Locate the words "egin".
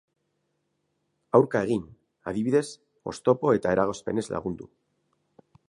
1.67-1.83